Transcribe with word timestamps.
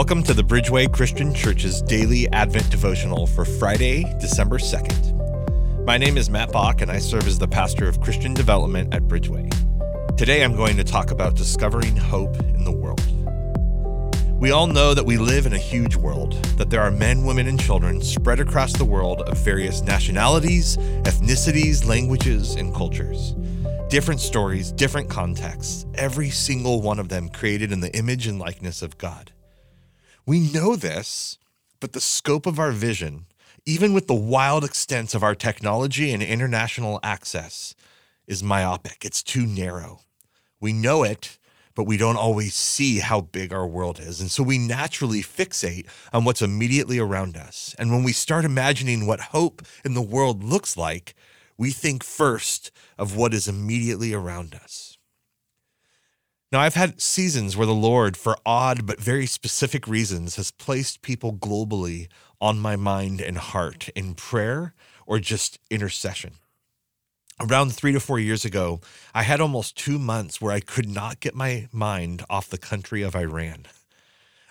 Welcome 0.00 0.22
to 0.22 0.32
the 0.32 0.42
Bridgeway 0.42 0.90
Christian 0.90 1.34
Church's 1.34 1.82
daily 1.82 2.26
Advent 2.30 2.70
devotional 2.70 3.26
for 3.26 3.44
Friday, 3.44 4.04
December 4.18 4.56
2nd. 4.56 5.84
My 5.84 5.98
name 5.98 6.16
is 6.16 6.30
Matt 6.30 6.52
Bach, 6.52 6.80
and 6.80 6.90
I 6.90 6.98
serve 6.98 7.26
as 7.26 7.38
the 7.38 7.46
pastor 7.46 7.86
of 7.86 8.00
Christian 8.00 8.32
development 8.32 8.94
at 8.94 9.02
Bridgeway. 9.02 9.52
Today, 10.16 10.42
I'm 10.42 10.56
going 10.56 10.78
to 10.78 10.84
talk 10.84 11.10
about 11.10 11.36
discovering 11.36 11.94
hope 11.96 12.34
in 12.38 12.64
the 12.64 12.72
world. 12.72 13.02
We 14.40 14.52
all 14.52 14.66
know 14.66 14.94
that 14.94 15.04
we 15.04 15.18
live 15.18 15.44
in 15.44 15.52
a 15.52 15.58
huge 15.58 15.96
world, 15.96 16.32
that 16.56 16.70
there 16.70 16.80
are 16.80 16.90
men, 16.90 17.26
women, 17.26 17.46
and 17.46 17.60
children 17.60 18.00
spread 18.00 18.40
across 18.40 18.72
the 18.72 18.86
world 18.86 19.20
of 19.20 19.44
various 19.44 19.82
nationalities, 19.82 20.78
ethnicities, 21.02 21.86
languages, 21.86 22.54
and 22.54 22.74
cultures. 22.74 23.34
Different 23.90 24.20
stories, 24.20 24.72
different 24.72 25.10
contexts, 25.10 25.84
every 25.94 26.30
single 26.30 26.80
one 26.80 26.98
of 26.98 27.10
them 27.10 27.28
created 27.28 27.70
in 27.70 27.80
the 27.80 27.94
image 27.94 28.26
and 28.26 28.38
likeness 28.38 28.80
of 28.80 28.96
God. 28.96 29.32
We 30.26 30.40
know 30.40 30.76
this, 30.76 31.38
but 31.80 31.92
the 31.92 32.00
scope 32.00 32.46
of 32.46 32.58
our 32.58 32.72
vision, 32.72 33.26
even 33.66 33.92
with 33.92 34.06
the 34.06 34.14
wild 34.14 34.64
extents 34.64 35.14
of 35.14 35.22
our 35.22 35.34
technology 35.34 36.12
and 36.12 36.22
international 36.22 37.00
access, 37.02 37.74
is 38.26 38.42
myopic. 38.42 39.04
It's 39.04 39.22
too 39.22 39.46
narrow. 39.46 40.00
We 40.60 40.72
know 40.72 41.02
it, 41.02 41.38
but 41.74 41.84
we 41.84 41.96
don't 41.96 42.16
always 42.16 42.54
see 42.54 42.98
how 42.98 43.22
big 43.22 43.52
our 43.52 43.66
world 43.66 43.98
is. 43.98 44.20
And 44.20 44.30
so 44.30 44.42
we 44.42 44.58
naturally 44.58 45.22
fixate 45.22 45.86
on 46.12 46.24
what's 46.24 46.42
immediately 46.42 46.98
around 46.98 47.36
us. 47.36 47.74
And 47.78 47.90
when 47.90 48.02
we 48.02 48.12
start 48.12 48.44
imagining 48.44 49.06
what 49.06 49.20
hope 49.20 49.62
in 49.84 49.94
the 49.94 50.02
world 50.02 50.44
looks 50.44 50.76
like, 50.76 51.14
we 51.56 51.70
think 51.70 52.04
first 52.04 52.70
of 52.98 53.16
what 53.16 53.32
is 53.32 53.48
immediately 53.48 54.12
around 54.12 54.54
us. 54.54 54.98
Now, 56.52 56.58
I've 56.58 56.74
had 56.74 57.00
seasons 57.00 57.56
where 57.56 57.66
the 57.66 57.72
Lord, 57.72 58.16
for 58.16 58.36
odd 58.44 58.84
but 58.84 59.00
very 59.00 59.26
specific 59.26 59.86
reasons, 59.86 60.34
has 60.34 60.50
placed 60.50 61.00
people 61.00 61.32
globally 61.32 62.08
on 62.40 62.58
my 62.58 62.74
mind 62.74 63.20
and 63.20 63.38
heart 63.38 63.88
in 63.90 64.14
prayer 64.14 64.74
or 65.06 65.20
just 65.20 65.60
intercession. 65.70 66.32
Around 67.38 67.72
three 67.72 67.92
to 67.92 68.00
four 68.00 68.18
years 68.18 68.44
ago, 68.44 68.80
I 69.14 69.22
had 69.22 69.40
almost 69.40 69.76
two 69.76 69.98
months 69.98 70.40
where 70.40 70.52
I 70.52 70.58
could 70.58 70.88
not 70.88 71.20
get 71.20 71.36
my 71.36 71.68
mind 71.70 72.24
off 72.28 72.50
the 72.50 72.58
country 72.58 73.02
of 73.02 73.14
Iran. 73.14 73.66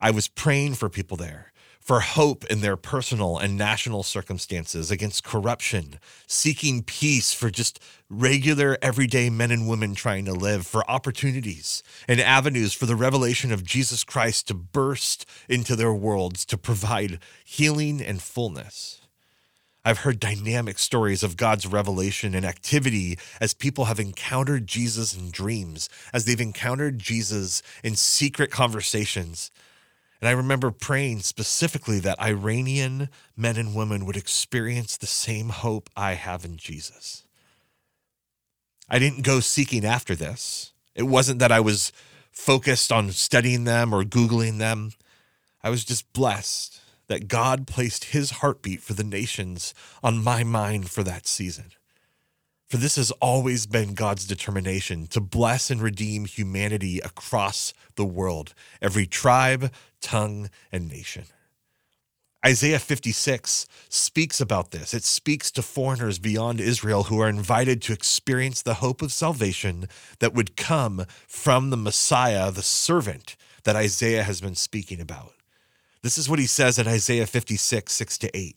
I 0.00 0.10
was 0.10 0.26
praying 0.26 0.74
for 0.74 0.88
people 0.88 1.16
there 1.16 1.52
for 1.84 2.00
hope 2.00 2.46
in 2.46 2.62
their 2.62 2.78
personal 2.78 3.36
and 3.36 3.58
national 3.58 4.02
circumstances, 4.02 4.90
against 4.90 5.22
corruption, 5.22 6.00
seeking 6.26 6.82
peace 6.82 7.34
for 7.34 7.50
just 7.50 7.78
regular, 8.08 8.78
everyday 8.80 9.28
men 9.28 9.50
and 9.50 9.68
women 9.68 9.94
trying 9.94 10.24
to 10.24 10.32
live, 10.32 10.66
for 10.66 10.90
opportunities 10.90 11.82
and 12.08 12.22
avenues 12.22 12.72
for 12.72 12.86
the 12.86 12.96
revelation 12.96 13.52
of 13.52 13.62
Jesus 13.62 14.02
Christ 14.02 14.48
to 14.48 14.54
burst 14.54 15.26
into 15.46 15.76
their 15.76 15.92
worlds, 15.92 16.46
to 16.46 16.56
provide 16.56 17.18
healing 17.44 18.00
and 18.00 18.22
fullness. 18.22 19.02
I've 19.84 19.98
heard 19.98 20.18
dynamic 20.18 20.78
stories 20.78 21.22
of 21.22 21.36
God's 21.36 21.66
revelation 21.66 22.34
and 22.34 22.46
activity 22.46 23.18
as 23.42 23.52
people 23.52 23.84
have 23.84 24.00
encountered 24.00 24.66
Jesus 24.66 25.14
in 25.14 25.30
dreams, 25.30 25.90
as 26.14 26.24
they've 26.24 26.40
encountered 26.40 26.98
Jesus 26.98 27.62
in 27.82 27.94
secret 27.94 28.50
conversations, 28.50 29.50
and 30.24 30.30
I 30.30 30.32
remember 30.32 30.70
praying 30.70 31.20
specifically 31.20 31.98
that 31.98 32.18
Iranian 32.18 33.10
men 33.36 33.58
and 33.58 33.74
women 33.74 34.06
would 34.06 34.16
experience 34.16 34.96
the 34.96 35.06
same 35.06 35.50
hope 35.50 35.90
I 35.94 36.14
have 36.14 36.46
in 36.46 36.56
Jesus. 36.56 37.26
I 38.88 38.98
didn't 38.98 39.20
go 39.20 39.40
seeking 39.40 39.84
after 39.84 40.14
this. 40.14 40.72
It 40.94 41.02
wasn't 41.02 41.40
that 41.40 41.52
I 41.52 41.60
was 41.60 41.92
focused 42.32 42.90
on 42.90 43.10
studying 43.10 43.64
them 43.64 43.92
or 43.92 44.02
Googling 44.02 44.56
them. 44.56 44.92
I 45.62 45.68
was 45.68 45.84
just 45.84 46.10
blessed 46.14 46.80
that 47.08 47.28
God 47.28 47.66
placed 47.66 48.04
his 48.04 48.30
heartbeat 48.30 48.80
for 48.80 48.94
the 48.94 49.04
nations 49.04 49.74
on 50.02 50.24
my 50.24 50.42
mind 50.42 50.88
for 50.88 51.02
that 51.02 51.26
season. 51.26 51.72
For 52.74 52.78
this 52.78 52.96
has 52.96 53.12
always 53.12 53.66
been 53.66 53.94
God's 53.94 54.26
determination 54.26 55.06
to 55.06 55.20
bless 55.20 55.70
and 55.70 55.80
redeem 55.80 56.24
humanity 56.24 56.98
across 56.98 57.72
the 57.94 58.04
world, 58.04 58.52
every 58.82 59.06
tribe, 59.06 59.72
tongue, 60.00 60.50
and 60.72 60.88
nation. 60.88 61.26
Isaiah 62.44 62.80
56 62.80 63.68
speaks 63.88 64.40
about 64.40 64.72
this. 64.72 64.92
It 64.92 65.04
speaks 65.04 65.52
to 65.52 65.62
foreigners 65.62 66.18
beyond 66.18 66.60
Israel 66.60 67.04
who 67.04 67.20
are 67.20 67.28
invited 67.28 67.80
to 67.82 67.92
experience 67.92 68.60
the 68.60 68.74
hope 68.74 69.02
of 69.02 69.12
salvation 69.12 69.86
that 70.18 70.34
would 70.34 70.56
come 70.56 71.06
from 71.28 71.70
the 71.70 71.76
Messiah, 71.76 72.50
the 72.50 72.60
servant 72.60 73.36
that 73.62 73.76
Isaiah 73.76 74.24
has 74.24 74.40
been 74.40 74.56
speaking 74.56 75.00
about. 75.00 75.34
This 76.02 76.18
is 76.18 76.28
what 76.28 76.40
he 76.40 76.46
says 76.48 76.80
in 76.80 76.88
Isaiah 76.88 77.28
56, 77.28 77.92
6 77.92 78.18
to 78.18 78.36
8 78.36 78.56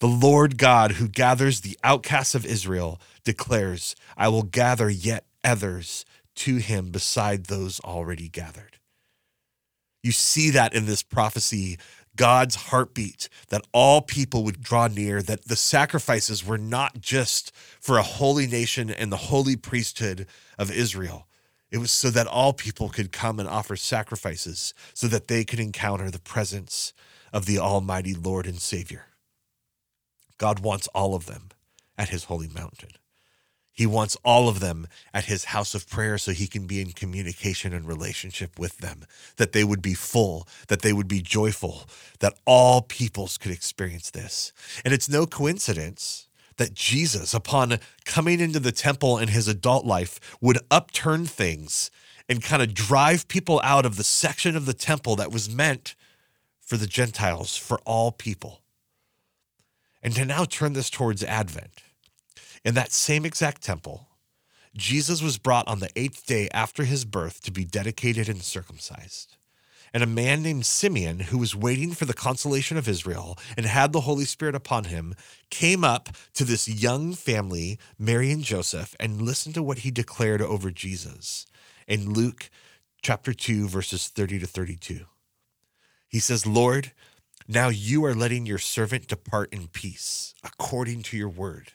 The 0.00 0.06
Lord 0.06 0.58
God, 0.58 0.92
who 0.92 1.08
gathers 1.08 1.60
the 1.60 1.76
outcasts 1.82 2.36
of 2.36 2.46
Israel, 2.46 3.00
declares, 3.24 3.96
I 4.16 4.28
will 4.28 4.44
gather 4.44 4.88
yet 4.88 5.24
others 5.42 6.04
to 6.36 6.56
him 6.56 6.90
beside 6.90 7.44
those 7.46 7.80
already 7.80 8.28
gathered. 8.28 8.78
You 10.04 10.12
see 10.12 10.50
that 10.50 10.72
in 10.72 10.86
this 10.86 11.02
prophecy, 11.02 11.78
God's 12.14 12.54
heartbeat, 12.54 13.28
that 13.48 13.66
all 13.72 14.00
people 14.00 14.44
would 14.44 14.62
draw 14.62 14.86
near, 14.86 15.20
that 15.20 15.48
the 15.48 15.56
sacrifices 15.56 16.46
were 16.46 16.58
not 16.58 17.00
just 17.00 17.52
for 17.80 17.98
a 17.98 18.02
holy 18.02 18.46
nation 18.46 18.90
and 18.90 19.10
the 19.10 19.16
holy 19.16 19.56
priesthood 19.56 20.26
of 20.58 20.70
Israel. 20.70 21.26
It 21.72 21.78
was 21.78 21.90
so 21.90 22.10
that 22.10 22.28
all 22.28 22.52
people 22.52 22.88
could 22.88 23.10
come 23.10 23.40
and 23.40 23.48
offer 23.48 23.74
sacrifices 23.74 24.74
so 24.94 25.08
that 25.08 25.26
they 25.26 25.44
could 25.44 25.60
encounter 25.60 26.08
the 26.08 26.20
presence 26.20 26.92
of 27.32 27.46
the 27.46 27.58
Almighty 27.58 28.14
Lord 28.14 28.46
and 28.46 28.60
Savior. 28.60 29.07
God 30.38 30.60
wants 30.60 30.86
all 30.88 31.14
of 31.14 31.26
them 31.26 31.50
at 31.96 32.08
his 32.08 32.24
holy 32.24 32.48
mountain. 32.48 32.90
He 33.72 33.86
wants 33.86 34.16
all 34.24 34.48
of 34.48 34.58
them 34.58 34.88
at 35.14 35.26
his 35.26 35.44
house 35.46 35.72
of 35.72 35.88
prayer 35.88 36.18
so 36.18 36.32
he 36.32 36.48
can 36.48 36.66
be 36.66 36.80
in 36.80 36.90
communication 36.90 37.72
and 37.72 37.86
relationship 37.86 38.58
with 38.58 38.78
them, 38.78 39.04
that 39.36 39.52
they 39.52 39.62
would 39.62 39.82
be 39.82 39.94
full, 39.94 40.48
that 40.66 40.82
they 40.82 40.92
would 40.92 41.06
be 41.06 41.20
joyful, 41.20 41.88
that 42.18 42.34
all 42.44 42.82
peoples 42.82 43.38
could 43.38 43.52
experience 43.52 44.10
this. 44.10 44.52
And 44.84 44.92
it's 44.92 45.08
no 45.08 45.26
coincidence 45.26 46.26
that 46.56 46.74
Jesus, 46.74 47.34
upon 47.34 47.78
coming 48.04 48.40
into 48.40 48.58
the 48.58 48.72
temple 48.72 49.16
in 49.16 49.28
his 49.28 49.46
adult 49.46 49.86
life, 49.86 50.18
would 50.40 50.58
upturn 50.72 51.24
things 51.24 51.92
and 52.28 52.42
kind 52.42 52.62
of 52.62 52.74
drive 52.74 53.28
people 53.28 53.60
out 53.62 53.86
of 53.86 53.94
the 53.94 54.02
section 54.02 54.56
of 54.56 54.66
the 54.66 54.74
temple 54.74 55.14
that 55.14 55.30
was 55.30 55.48
meant 55.48 55.94
for 56.60 56.76
the 56.76 56.88
Gentiles, 56.88 57.56
for 57.56 57.78
all 57.84 58.10
people 58.10 58.60
and 60.02 60.14
to 60.14 60.24
now 60.24 60.44
turn 60.44 60.72
this 60.72 60.90
towards 60.90 61.24
Advent. 61.24 61.82
In 62.64 62.74
that 62.74 62.92
same 62.92 63.24
exact 63.24 63.62
temple, 63.62 64.08
Jesus 64.76 65.22
was 65.22 65.38
brought 65.38 65.66
on 65.66 65.80
the 65.80 65.90
eighth 65.96 66.26
day 66.26 66.48
after 66.52 66.84
his 66.84 67.04
birth 67.04 67.42
to 67.42 67.50
be 67.50 67.64
dedicated 67.64 68.28
and 68.28 68.42
circumcised. 68.42 69.36
And 69.94 70.02
a 70.02 70.06
man 70.06 70.42
named 70.42 70.66
Simeon, 70.66 71.20
who 71.20 71.38
was 71.38 71.56
waiting 71.56 71.92
for 71.92 72.04
the 72.04 72.12
consolation 72.12 72.76
of 72.76 72.88
Israel 72.88 73.38
and 73.56 73.64
had 73.64 73.92
the 73.92 74.02
Holy 74.02 74.26
Spirit 74.26 74.54
upon 74.54 74.84
him, 74.84 75.14
came 75.50 75.82
up 75.82 76.10
to 76.34 76.44
this 76.44 76.68
young 76.68 77.14
family, 77.14 77.78
Mary 77.98 78.30
and 78.30 78.42
Joseph, 78.42 78.94
and 79.00 79.22
listened 79.22 79.54
to 79.54 79.62
what 79.62 79.78
he 79.78 79.90
declared 79.90 80.42
over 80.42 80.70
Jesus 80.70 81.46
in 81.86 82.12
Luke 82.12 82.50
chapter 83.02 83.32
2, 83.32 83.66
verses 83.68 84.08
30 84.08 84.40
to 84.40 84.46
32. 84.46 85.06
He 86.08 86.20
says, 86.20 86.46
Lord, 86.46 86.92
now 87.48 87.70
you 87.70 88.04
are 88.04 88.14
letting 88.14 88.44
your 88.44 88.58
servant 88.58 89.08
depart 89.08 89.52
in 89.54 89.68
peace, 89.68 90.34
according 90.44 91.02
to 91.04 91.16
your 91.16 91.30
word. 91.30 91.72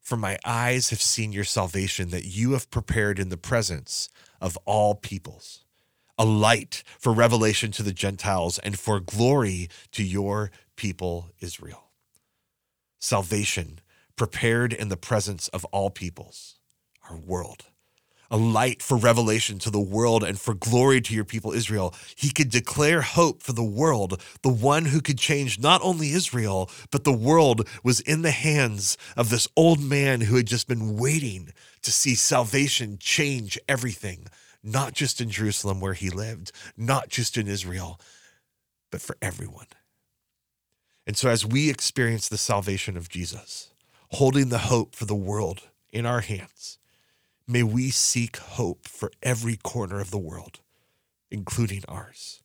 For 0.00 0.16
my 0.16 0.38
eyes 0.44 0.90
have 0.90 1.02
seen 1.02 1.32
your 1.32 1.44
salvation 1.44 2.10
that 2.10 2.24
you 2.24 2.52
have 2.52 2.70
prepared 2.70 3.18
in 3.18 3.28
the 3.28 3.36
presence 3.36 4.08
of 4.40 4.56
all 4.64 4.94
peoples, 4.94 5.64
a 6.16 6.24
light 6.24 6.84
for 7.00 7.12
revelation 7.12 7.72
to 7.72 7.82
the 7.82 7.92
Gentiles 7.92 8.60
and 8.60 8.78
for 8.78 9.00
glory 9.00 9.68
to 9.92 10.04
your 10.04 10.52
people 10.76 11.30
Israel. 11.40 11.90
Salvation 13.00 13.80
prepared 14.14 14.72
in 14.72 14.88
the 14.88 14.96
presence 14.96 15.48
of 15.48 15.64
all 15.66 15.90
peoples, 15.90 16.60
our 17.10 17.16
world, 17.16 17.66
a 18.30 18.36
light 18.36 18.82
for 18.82 18.96
revelation 18.96 19.58
to 19.60 19.70
the 19.70 19.80
world 19.80 20.22
and 20.22 20.40
for 20.40 20.54
glory 20.54 21.00
to 21.00 21.14
your 21.14 21.24
people 21.24 21.52
Israel. 21.52 21.94
He 22.16 22.30
could 22.30 22.50
declare 22.50 23.02
hope 23.02 23.42
for 23.42 23.52
the 23.52 23.64
world. 23.64 24.22
The 24.42 24.48
one 24.48 24.86
who 24.86 25.00
could 25.00 25.18
change 25.18 25.58
not 25.58 25.80
only 25.82 26.12
Israel, 26.12 26.70
but 26.90 27.04
the 27.04 27.12
world 27.12 27.68
was 27.82 28.00
in 28.00 28.22
the 28.22 28.30
hands 28.30 28.98
of 29.16 29.30
this 29.30 29.48
old 29.56 29.80
man 29.80 30.22
who 30.22 30.36
had 30.36 30.46
just 30.46 30.68
been 30.68 30.96
waiting 30.96 31.52
to 31.82 31.90
see 31.90 32.14
salvation 32.14 32.98
change 33.00 33.58
everything, 33.68 34.26
not 34.62 34.92
just 34.92 35.20
in 35.20 35.30
Jerusalem 35.30 35.80
where 35.80 35.94
he 35.94 36.10
lived, 36.10 36.52
not 36.76 37.08
just 37.08 37.36
in 37.36 37.48
Israel, 37.48 38.00
but 38.90 39.00
for 39.00 39.16
everyone. 39.22 39.66
And 41.06 41.16
so 41.16 41.30
as 41.30 41.46
we 41.46 41.70
experience 41.70 42.28
the 42.28 42.36
salvation 42.36 42.96
of 42.98 43.08
Jesus, 43.08 43.72
holding 44.12 44.50
the 44.50 44.58
hope 44.58 44.94
for 44.94 45.06
the 45.06 45.14
world 45.14 45.62
in 45.90 46.04
our 46.04 46.20
hands, 46.20 46.78
May 47.50 47.62
we 47.62 47.88
seek 47.88 48.36
hope 48.36 48.86
for 48.86 49.10
every 49.22 49.56
corner 49.56 50.00
of 50.00 50.10
the 50.10 50.18
world, 50.18 50.60
including 51.30 51.82
ours. 51.88 52.42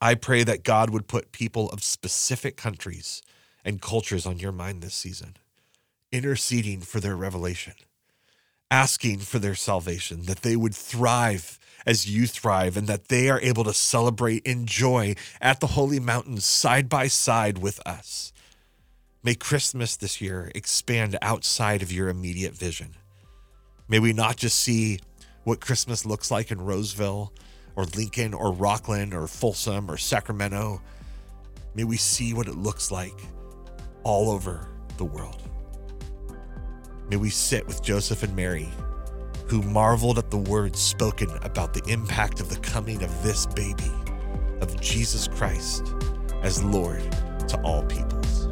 I 0.00 0.14
pray 0.14 0.44
that 0.44 0.64
God 0.64 0.88
would 0.88 1.06
put 1.06 1.30
people 1.30 1.68
of 1.68 1.84
specific 1.84 2.56
countries 2.56 3.20
and 3.66 3.82
cultures 3.82 4.24
on 4.24 4.38
your 4.38 4.50
mind 4.50 4.82
this 4.82 4.94
season, 4.94 5.36
interceding 6.10 6.80
for 6.80 7.00
their 7.00 7.14
revelation, 7.14 7.74
asking 8.70 9.18
for 9.18 9.38
their 9.38 9.54
salvation, 9.54 10.22
that 10.22 10.40
they 10.40 10.56
would 10.56 10.74
thrive 10.74 11.58
as 11.84 12.08
you 12.08 12.26
thrive, 12.26 12.78
and 12.78 12.86
that 12.86 13.08
they 13.08 13.28
are 13.28 13.40
able 13.42 13.64
to 13.64 13.74
celebrate 13.74 14.42
in 14.44 14.64
joy 14.64 15.14
at 15.38 15.60
the 15.60 15.66
holy 15.66 16.00
mountains 16.00 16.46
side 16.46 16.88
by 16.88 17.08
side 17.08 17.58
with 17.58 17.78
us. 17.86 18.32
May 19.22 19.34
Christmas 19.34 19.96
this 19.96 20.18
year 20.18 20.50
expand 20.54 21.18
outside 21.20 21.82
of 21.82 21.92
your 21.92 22.08
immediate 22.08 22.54
vision. 22.54 22.94
May 23.92 23.98
we 23.98 24.14
not 24.14 24.38
just 24.38 24.58
see 24.58 25.00
what 25.44 25.60
Christmas 25.60 26.06
looks 26.06 26.30
like 26.30 26.50
in 26.50 26.62
Roseville 26.62 27.30
or 27.76 27.84
Lincoln 27.84 28.32
or 28.32 28.50
Rocklin 28.50 29.12
or 29.12 29.26
Folsom 29.26 29.90
or 29.90 29.98
Sacramento. 29.98 30.80
May 31.74 31.84
we 31.84 31.98
see 31.98 32.32
what 32.32 32.48
it 32.48 32.54
looks 32.54 32.90
like 32.90 33.12
all 34.02 34.30
over 34.30 34.66
the 34.96 35.04
world. 35.04 35.42
May 37.10 37.18
we 37.18 37.28
sit 37.28 37.66
with 37.66 37.82
Joseph 37.82 38.22
and 38.22 38.34
Mary, 38.34 38.70
who 39.46 39.60
marveled 39.60 40.16
at 40.16 40.30
the 40.30 40.38
words 40.38 40.80
spoken 40.80 41.28
about 41.42 41.74
the 41.74 41.84
impact 41.86 42.40
of 42.40 42.48
the 42.48 42.60
coming 42.60 43.02
of 43.02 43.22
this 43.22 43.44
baby, 43.44 43.92
of 44.62 44.80
Jesus 44.80 45.28
Christ 45.28 45.92
as 46.40 46.64
Lord 46.64 47.02
to 47.46 47.60
all 47.60 47.82
peoples. 47.82 48.48